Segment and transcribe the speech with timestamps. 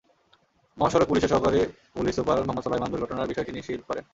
[0.77, 1.59] মহাসড়ক পুলিশের সহকারী
[1.95, 4.03] পুলিশ সুপার মোহাম্মদ সোলায়মান দুর্ঘটনার বিষয়টি নিশ্চিত করেন।